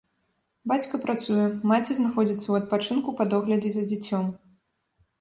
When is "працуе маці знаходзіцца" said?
1.03-2.41